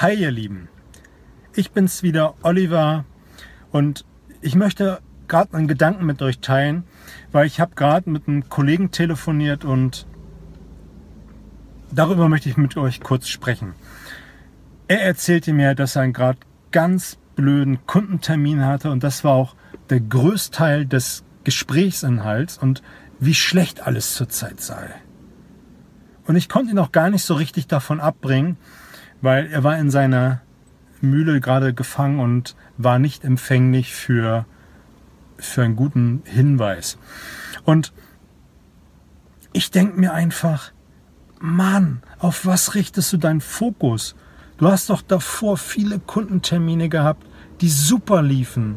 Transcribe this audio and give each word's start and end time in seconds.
Hi 0.00 0.14
ihr 0.14 0.30
Lieben, 0.30 0.70
ich 1.54 1.72
bin's 1.72 2.02
wieder, 2.02 2.32
Oliver, 2.42 3.04
und 3.70 4.06
ich 4.40 4.54
möchte 4.54 5.02
gerade 5.28 5.52
einen 5.52 5.68
Gedanken 5.68 6.06
mit 6.06 6.22
euch 6.22 6.38
teilen, 6.38 6.84
weil 7.32 7.46
ich 7.46 7.60
habe 7.60 7.74
gerade 7.74 8.08
mit 8.08 8.26
einem 8.26 8.48
Kollegen 8.48 8.92
telefoniert 8.92 9.66
und 9.66 10.06
darüber 11.92 12.30
möchte 12.30 12.48
ich 12.48 12.56
mit 12.56 12.78
euch 12.78 13.02
kurz 13.02 13.28
sprechen. 13.28 13.74
Er 14.88 15.02
erzählte 15.02 15.52
mir, 15.52 15.74
dass 15.74 15.96
er 15.96 16.02
einen 16.02 16.14
gerade 16.14 16.38
ganz 16.72 17.18
blöden 17.36 17.86
Kundentermin 17.86 18.64
hatte 18.64 18.90
und 18.90 19.04
das 19.04 19.22
war 19.22 19.32
auch 19.32 19.54
der 19.90 20.00
Größteil 20.00 20.86
des 20.86 21.24
Gesprächsinhalts 21.44 22.56
und 22.56 22.82
wie 23.18 23.34
schlecht 23.34 23.86
alles 23.86 24.14
zurzeit 24.14 24.62
sei. 24.62 24.94
Und 26.26 26.36
ich 26.36 26.48
konnte 26.48 26.70
ihn 26.70 26.78
auch 26.78 26.92
gar 26.92 27.10
nicht 27.10 27.24
so 27.24 27.34
richtig 27.34 27.66
davon 27.66 28.00
abbringen, 28.00 28.56
weil 29.20 29.46
er 29.46 29.64
war 29.64 29.78
in 29.78 29.90
seiner 29.90 30.40
Mühle 31.00 31.40
gerade 31.40 31.74
gefangen 31.74 32.20
und 32.20 32.56
war 32.76 32.98
nicht 32.98 33.24
empfänglich 33.24 33.94
für, 33.94 34.46
für 35.38 35.62
einen 35.62 35.76
guten 35.76 36.22
Hinweis. 36.24 36.98
Und 37.64 37.92
ich 39.52 39.70
denke 39.70 39.98
mir 39.98 40.12
einfach, 40.12 40.72
Mann, 41.40 42.02
auf 42.18 42.44
was 42.44 42.74
richtest 42.74 43.12
du 43.12 43.16
deinen 43.16 43.40
Fokus? 43.40 44.14
Du 44.58 44.70
hast 44.70 44.90
doch 44.90 45.02
davor 45.02 45.56
viele 45.56 45.98
Kundentermine 45.98 46.88
gehabt, 46.88 47.26
die 47.62 47.70
super 47.70 48.22
liefen, 48.22 48.76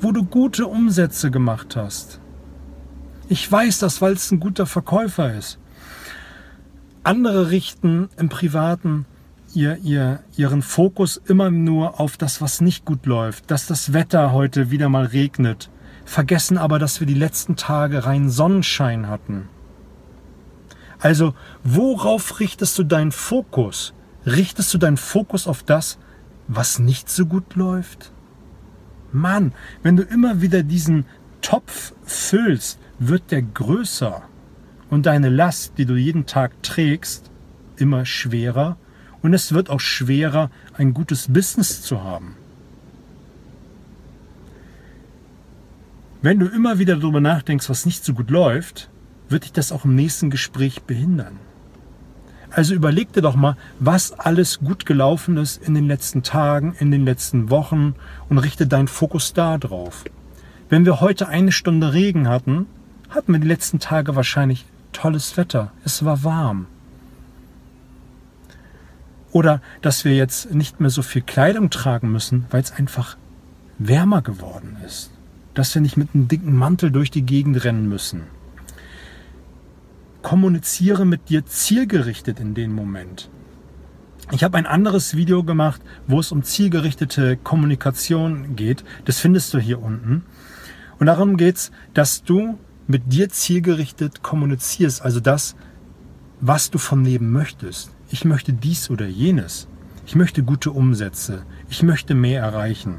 wo 0.00 0.12
du 0.12 0.24
gute 0.24 0.66
Umsätze 0.66 1.30
gemacht 1.30 1.76
hast. 1.76 2.20
Ich 3.28 3.50
weiß 3.50 3.78
das, 3.80 4.00
weil 4.00 4.14
es 4.14 4.30
ein 4.30 4.40
guter 4.40 4.64
Verkäufer 4.64 5.34
ist. 5.34 5.58
Andere 7.02 7.50
richten 7.50 8.08
im 8.16 8.30
Privaten 8.30 9.04
ihr, 9.54 9.78
ihr, 9.78 10.20
ihren 10.36 10.62
Fokus 10.62 11.20
immer 11.26 11.50
nur 11.50 12.00
auf 12.00 12.16
das, 12.16 12.40
was 12.40 12.60
nicht 12.60 12.84
gut 12.84 13.06
läuft, 13.06 13.50
dass 13.50 13.66
das 13.66 13.92
Wetter 13.92 14.32
heute 14.32 14.70
wieder 14.70 14.88
mal 14.88 15.06
regnet, 15.06 15.70
vergessen 16.04 16.58
aber, 16.58 16.78
dass 16.78 17.00
wir 17.00 17.06
die 17.06 17.14
letzten 17.14 17.56
Tage 17.56 18.04
rein 18.04 18.30
Sonnenschein 18.30 19.08
hatten. 19.08 19.48
Also, 21.00 21.34
worauf 21.62 22.40
richtest 22.40 22.78
du 22.78 22.84
deinen 22.84 23.12
Fokus? 23.12 23.94
Richtest 24.26 24.74
du 24.74 24.78
deinen 24.78 24.96
Fokus 24.96 25.46
auf 25.46 25.62
das, 25.62 25.98
was 26.48 26.78
nicht 26.78 27.08
so 27.08 27.26
gut 27.26 27.54
läuft? 27.54 28.12
Mann, 29.12 29.52
wenn 29.82 29.96
du 29.96 30.02
immer 30.02 30.42
wieder 30.42 30.62
diesen 30.62 31.06
Topf 31.40 31.94
füllst, 32.04 32.78
wird 32.98 33.30
der 33.30 33.42
größer 33.42 34.22
und 34.90 35.06
deine 35.06 35.28
Last, 35.28 35.74
die 35.78 35.86
du 35.86 35.94
jeden 35.94 36.26
Tag 36.26 36.62
trägst, 36.62 37.30
immer 37.76 38.04
schwerer 38.04 38.76
und 39.22 39.34
es 39.34 39.52
wird 39.52 39.70
auch 39.70 39.80
schwerer, 39.80 40.50
ein 40.74 40.94
gutes 40.94 41.32
Business 41.32 41.82
zu 41.82 42.02
haben. 42.02 42.36
Wenn 46.20 46.40
du 46.40 46.46
immer 46.46 46.78
wieder 46.78 46.96
darüber 46.96 47.20
nachdenkst, 47.20 47.68
was 47.70 47.86
nicht 47.86 48.04
so 48.04 48.12
gut 48.12 48.30
läuft, 48.30 48.90
wird 49.28 49.44
dich 49.44 49.52
das 49.52 49.70
auch 49.70 49.84
im 49.84 49.94
nächsten 49.94 50.30
Gespräch 50.30 50.82
behindern. 50.82 51.38
Also 52.50 52.74
überleg 52.74 53.12
dir 53.12 53.20
doch 53.20 53.36
mal, 53.36 53.56
was 53.78 54.12
alles 54.18 54.58
gut 54.58 54.86
gelaufen 54.86 55.36
ist 55.36 55.62
in 55.62 55.74
den 55.74 55.86
letzten 55.86 56.22
Tagen, 56.22 56.74
in 56.78 56.90
den 56.90 57.04
letzten 57.04 57.50
Wochen 57.50 57.94
und 58.28 58.38
richte 58.38 58.66
deinen 58.66 58.88
Fokus 58.88 59.32
da 59.34 59.58
drauf. 59.58 60.04
Wenn 60.68 60.84
wir 60.84 61.00
heute 61.00 61.28
eine 61.28 61.52
Stunde 61.52 61.92
Regen 61.92 62.28
hatten, 62.28 62.66
hatten 63.10 63.32
wir 63.32 63.38
die 63.38 63.46
letzten 63.46 63.78
Tage 63.78 64.16
wahrscheinlich 64.16 64.64
tolles 64.92 65.36
Wetter. 65.36 65.72
Es 65.84 66.04
war 66.04 66.24
warm. 66.24 66.66
Oder 69.32 69.60
dass 69.82 70.04
wir 70.04 70.14
jetzt 70.14 70.54
nicht 70.54 70.80
mehr 70.80 70.90
so 70.90 71.02
viel 71.02 71.22
Kleidung 71.22 71.70
tragen 71.70 72.10
müssen, 72.10 72.46
weil 72.50 72.62
es 72.62 72.72
einfach 72.72 73.16
wärmer 73.78 74.22
geworden 74.22 74.76
ist. 74.86 75.10
Dass 75.54 75.74
wir 75.74 75.82
nicht 75.82 75.96
mit 75.96 76.14
einem 76.14 76.28
dicken 76.28 76.56
Mantel 76.56 76.90
durch 76.90 77.10
die 77.10 77.22
Gegend 77.22 77.64
rennen 77.64 77.88
müssen. 77.88 78.22
Kommuniziere 80.22 81.04
mit 81.04 81.28
dir 81.28 81.46
zielgerichtet 81.46 82.40
in 82.40 82.54
dem 82.54 82.72
Moment. 82.74 83.30
Ich 84.30 84.44
habe 84.44 84.58
ein 84.58 84.66
anderes 84.66 85.16
Video 85.16 85.42
gemacht, 85.42 85.80
wo 86.06 86.20
es 86.20 86.32
um 86.32 86.42
zielgerichtete 86.42 87.36
Kommunikation 87.36 88.56
geht. 88.56 88.84
Das 89.04 89.20
findest 89.20 89.54
du 89.54 89.58
hier 89.58 89.80
unten. 89.80 90.24
Und 90.98 91.06
darum 91.06 91.36
geht 91.36 91.56
es, 91.56 91.70
dass 91.94 92.24
du 92.24 92.58
mit 92.86 93.12
dir 93.12 93.28
zielgerichtet 93.28 94.22
kommunizierst, 94.22 95.02
also 95.02 95.20
das, 95.20 95.54
was 96.40 96.70
du 96.70 96.78
vom 96.78 97.04
Leben 97.04 97.30
möchtest 97.30 97.90
ich 98.10 98.24
möchte 98.24 98.52
dies 98.52 98.90
oder 98.90 99.06
jenes. 99.06 99.68
Ich 100.06 100.14
möchte 100.14 100.42
gute 100.42 100.70
Umsätze. 100.70 101.42
Ich 101.68 101.82
möchte 101.82 102.14
mehr 102.14 102.42
erreichen. 102.42 102.96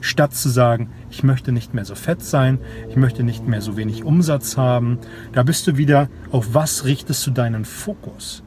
Statt 0.00 0.34
zu 0.34 0.48
sagen, 0.48 0.90
ich 1.10 1.22
möchte 1.22 1.52
nicht 1.52 1.74
mehr 1.74 1.84
so 1.84 1.94
fett 1.94 2.22
sein, 2.22 2.58
ich 2.88 2.96
möchte 2.96 3.24
nicht 3.24 3.46
mehr 3.46 3.60
so 3.60 3.76
wenig 3.76 4.04
Umsatz 4.04 4.56
haben, 4.56 4.98
da 5.32 5.42
bist 5.42 5.66
du 5.66 5.76
wieder, 5.76 6.08
auf 6.30 6.54
was 6.54 6.84
richtest 6.84 7.26
du 7.26 7.32
deinen 7.32 7.64
Fokus? 7.64 8.42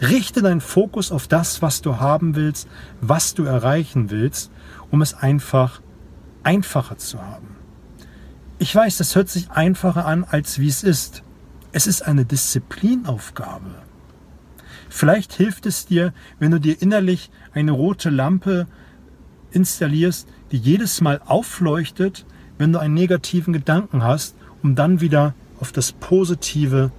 Richte 0.00 0.42
deinen 0.42 0.60
Fokus 0.60 1.12
auf 1.12 1.28
das, 1.28 1.62
was 1.62 1.82
du 1.82 2.00
haben 2.00 2.34
willst, 2.34 2.68
was 3.00 3.34
du 3.34 3.44
erreichen 3.44 4.10
willst, 4.10 4.50
um 4.90 5.00
es 5.02 5.14
einfach 5.14 5.80
einfacher 6.42 6.98
zu 6.98 7.22
haben. 7.22 7.56
Ich 8.58 8.74
weiß, 8.74 8.98
das 8.98 9.14
hört 9.14 9.28
sich 9.28 9.50
einfacher 9.52 10.04
an, 10.04 10.24
als 10.24 10.58
wie 10.58 10.68
es 10.68 10.82
ist. 10.82 11.22
Es 11.70 11.86
ist 11.86 12.02
eine 12.02 12.24
Disziplinaufgabe. 12.24 13.82
Vielleicht 14.94 15.32
hilft 15.32 15.64
es 15.64 15.86
dir, 15.86 16.12
wenn 16.38 16.50
du 16.50 16.60
dir 16.60 16.80
innerlich 16.82 17.30
eine 17.54 17.72
rote 17.72 18.10
Lampe 18.10 18.66
installierst, 19.50 20.28
die 20.52 20.58
jedes 20.58 21.00
Mal 21.00 21.22
aufleuchtet, 21.24 22.26
wenn 22.58 22.74
du 22.74 22.78
einen 22.78 22.92
negativen 22.92 23.54
Gedanken 23.54 24.04
hast, 24.04 24.36
um 24.62 24.74
dann 24.74 25.00
wieder 25.00 25.34
auf 25.58 25.72
das 25.72 25.92
Positive 25.92 26.92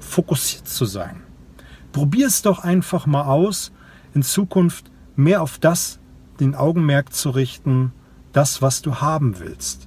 fokussiert 0.00 0.66
zu 0.66 0.86
sein. 0.86 1.20
Probier 1.92 2.28
es 2.28 2.40
doch 2.40 2.64
einfach 2.64 3.04
mal 3.04 3.24
aus, 3.24 3.72
in 4.14 4.22
Zukunft 4.22 4.90
mehr 5.14 5.42
auf 5.42 5.58
das 5.58 6.00
den 6.40 6.54
Augenmerk 6.54 7.12
zu 7.12 7.28
richten, 7.28 7.92
das, 8.32 8.62
was 8.62 8.80
du 8.80 8.96
haben 8.96 9.38
willst. 9.38 9.86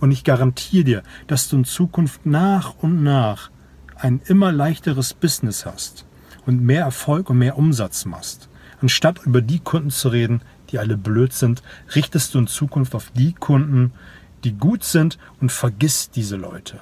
Und 0.00 0.10
ich 0.10 0.24
garantiere 0.24 0.84
dir, 0.84 1.02
dass 1.28 1.48
du 1.48 1.58
in 1.58 1.64
Zukunft 1.64 2.26
nach 2.26 2.74
und 2.82 3.04
nach 3.04 3.52
ein 3.94 4.20
immer 4.26 4.50
leichteres 4.50 5.14
Business 5.14 5.64
hast 5.64 6.04
und 6.46 6.62
mehr 6.62 6.82
Erfolg 6.82 7.30
und 7.30 7.38
mehr 7.38 7.58
Umsatz 7.58 8.04
machst. 8.04 8.48
Anstatt 8.80 9.24
über 9.24 9.42
die 9.42 9.58
Kunden 9.58 9.90
zu 9.90 10.08
reden, 10.08 10.42
die 10.70 10.78
alle 10.78 10.96
blöd 10.96 11.32
sind, 11.32 11.62
richtest 11.94 12.34
du 12.34 12.38
in 12.38 12.46
Zukunft 12.46 12.94
auf 12.94 13.10
die 13.14 13.32
Kunden, 13.32 13.92
die 14.44 14.52
gut 14.52 14.84
sind 14.84 15.18
und 15.40 15.50
vergiss 15.50 16.10
diese 16.10 16.36
Leute. 16.36 16.78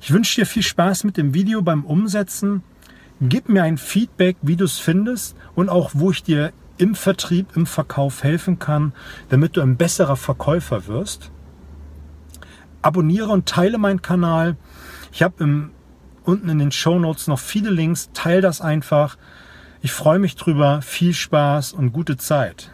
Ich 0.00 0.12
wünsche 0.12 0.40
dir 0.40 0.46
viel 0.46 0.62
Spaß 0.62 1.04
mit 1.04 1.16
dem 1.16 1.32
Video 1.32 1.62
beim 1.62 1.84
Umsetzen. 1.84 2.62
Gib 3.20 3.48
mir 3.48 3.62
ein 3.62 3.78
Feedback, 3.78 4.36
wie 4.42 4.56
du 4.56 4.64
es 4.64 4.78
findest 4.78 5.34
und 5.54 5.70
auch, 5.70 5.92
wo 5.94 6.10
ich 6.10 6.22
dir 6.22 6.52
im 6.76 6.94
Vertrieb, 6.94 7.56
im 7.56 7.66
Verkauf 7.66 8.22
helfen 8.22 8.58
kann, 8.58 8.92
damit 9.28 9.56
du 9.56 9.62
ein 9.62 9.76
besserer 9.76 10.16
Verkäufer 10.16 10.86
wirst. 10.86 11.30
Abonniere 12.82 13.30
und 13.30 13.48
teile 13.48 13.78
meinen 13.78 14.02
Kanal. 14.02 14.56
Ich 15.10 15.22
habe 15.22 15.42
im 15.42 15.70
unten 16.24 16.48
in 16.48 16.58
den 16.58 16.72
Show 16.72 16.98
Notes 16.98 17.26
noch 17.26 17.38
viele 17.38 17.70
Links. 17.70 18.10
Teil 18.12 18.40
das 18.40 18.60
einfach. 18.60 19.16
Ich 19.80 19.92
freue 19.92 20.18
mich 20.18 20.36
drüber. 20.36 20.82
Viel 20.82 21.14
Spaß 21.14 21.72
und 21.72 21.92
gute 21.92 22.16
Zeit. 22.16 22.73